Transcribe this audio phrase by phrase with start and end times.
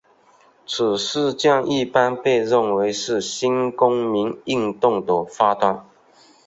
[0.65, 5.85] 此事件一般被认为是新公民运动的发端。